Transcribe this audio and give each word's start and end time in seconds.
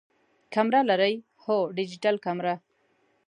کمره 0.53 0.81
لرئ؟ 0.89 1.13
هو، 1.43 1.57
ډیجیټل 1.77 2.15
کمره 2.25 2.55